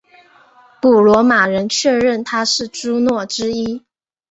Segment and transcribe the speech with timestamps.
[0.81, 3.85] 古罗马人确认她是朱诺之一。